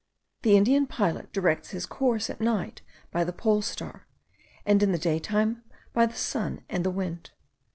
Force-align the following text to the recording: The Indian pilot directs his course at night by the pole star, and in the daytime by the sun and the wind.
The 0.41 0.57
Indian 0.57 0.87
pilot 0.87 1.31
directs 1.31 1.69
his 1.69 1.85
course 1.85 2.31
at 2.31 2.41
night 2.41 2.81
by 3.11 3.23
the 3.23 3.31
pole 3.31 3.61
star, 3.61 4.07
and 4.65 4.81
in 4.81 4.91
the 4.93 4.97
daytime 4.97 5.61
by 5.93 6.07
the 6.07 6.15
sun 6.15 6.63
and 6.69 6.83
the 6.83 6.89
wind. 6.89 7.29